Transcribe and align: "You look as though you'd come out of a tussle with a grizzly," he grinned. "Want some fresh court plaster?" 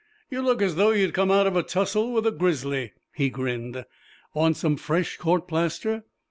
"You 0.31 0.41
look 0.41 0.63
as 0.63 0.77
though 0.77 0.89
you'd 0.89 1.13
come 1.13 1.29
out 1.29 1.45
of 1.45 1.55
a 1.55 1.61
tussle 1.61 2.11
with 2.11 2.25
a 2.25 2.31
grizzly," 2.31 2.93
he 3.13 3.29
grinned. 3.29 3.85
"Want 4.33 4.57
some 4.57 4.75
fresh 4.75 5.17
court 5.17 5.47
plaster?" 5.47 6.05